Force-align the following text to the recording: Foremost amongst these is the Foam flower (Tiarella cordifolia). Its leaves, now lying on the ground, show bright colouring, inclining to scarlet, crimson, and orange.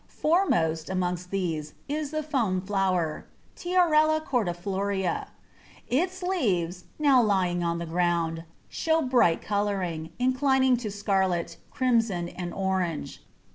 Foremost 0.07 0.89
amongst 0.89 1.29
these 1.29 1.75
is 1.87 2.09
the 2.09 2.23
Foam 2.23 2.59
flower 2.59 3.27
(Tiarella 3.55 4.19
cordifolia). 4.25 5.27
Its 5.89 6.23
leaves, 6.23 6.85
now 6.97 7.21
lying 7.21 7.63
on 7.63 7.77
the 7.77 7.85
ground, 7.85 8.43
show 8.67 9.03
bright 9.03 9.43
colouring, 9.43 10.09
inclining 10.17 10.75
to 10.77 10.89
scarlet, 10.89 11.57
crimson, 11.69 12.29
and 12.29 12.51
orange. 12.51 13.21